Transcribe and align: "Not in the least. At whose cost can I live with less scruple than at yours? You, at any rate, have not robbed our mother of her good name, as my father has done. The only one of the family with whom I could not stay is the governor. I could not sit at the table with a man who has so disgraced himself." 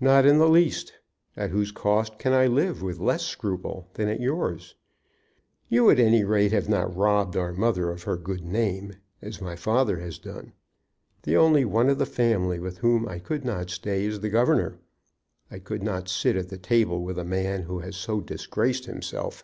"Not 0.00 0.26
in 0.26 0.36
the 0.36 0.50
least. 0.50 0.92
At 1.34 1.48
whose 1.48 1.72
cost 1.72 2.18
can 2.18 2.34
I 2.34 2.46
live 2.46 2.82
with 2.82 2.98
less 2.98 3.22
scruple 3.24 3.88
than 3.94 4.06
at 4.06 4.20
yours? 4.20 4.74
You, 5.70 5.88
at 5.88 5.98
any 5.98 6.24
rate, 6.24 6.52
have 6.52 6.68
not 6.68 6.94
robbed 6.94 7.38
our 7.38 7.54
mother 7.54 7.88
of 7.88 8.02
her 8.02 8.18
good 8.18 8.44
name, 8.44 8.96
as 9.22 9.40
my 9.40 9.56
father 9.56 9.98
has 10.00 10.18
done. 10.18 10.52
The 11.22 11.38
only 11.38 11.64
one 11.64 11.88
of 11.88 11.96
the 11.96 12.04
family 12.04 12.58
with 12.58 12.76
whom 12.80 13.08
I 13.08 13.18
could 13.18 13.46
not 13.46 13.70
stay 13.70 14.04
is 14.04 14.20
the 14.20 14.28
governor. 14.28 14.78
I 15.50 15.58
could 15.58 15.82
not 15.82 16.06
sit 16.06 16.36
at 16.36 16.50
the 16.50 16.58
table 16.58 17.02
with 17.02 17.18
a 17.18 17.24
man 17.24 17.62
who 17.62 17.78
has 17.78 17.96
so 17.96 18.20
disgraced 18.20 18.84
himself." 18.84 19.42